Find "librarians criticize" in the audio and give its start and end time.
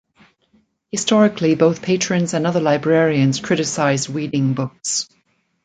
2.59-4.09